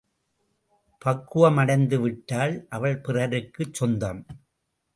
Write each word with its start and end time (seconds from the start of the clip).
பக்குவமடைநது 1.01 1.99
விட்டால், 2.01 2.65
அவள் 2.69 3.01
பிறருக்குச் 3.01 3.73
சொந்தம். 3.73 4.25